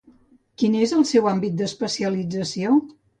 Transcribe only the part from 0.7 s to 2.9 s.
és el seu àmbit d'especialització?